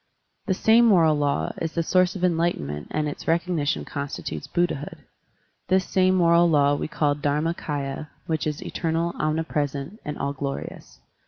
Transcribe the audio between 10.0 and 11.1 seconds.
and all glorious.